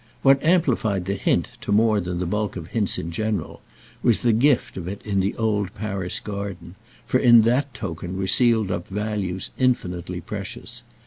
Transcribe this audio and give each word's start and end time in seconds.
What 0.23 0.43
amplified 0.43 1.05
the 1.05 1.13
hint 1.13 1.49
to 1.61 1.71
more 1.71 2.01
than 2.01 2.17
the 2.17 2.25
bulk 2.25 2.55
of 2.55 2.69
hints 2.69 2.97
in 2.97 3.11
general 3.11 3.61
was 4.01 4.21
the 4.21 4.33
gift 4.33 4.75
with 4.75 4.87
it 4.87 5.05
of 5.05 5.21
the 5.21 5.35
old 5.35 5.75
Paris 5.75 6.19
garden, 6.19 6.73
for 7.05 7.19
in 7.19 7.43
that 7.43 7.71
token 7.75 8.17
were 8.17 8.25
sealed 8.25 8.71
up 8.71 8.87
values 8.87 9.51
infinitely 9.59 10.19
precious. 10.19 10.81